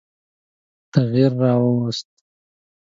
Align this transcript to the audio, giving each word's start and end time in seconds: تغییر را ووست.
تغییر 0.93 1.31
را 1.41 1.53
ووست. 1.63 2.07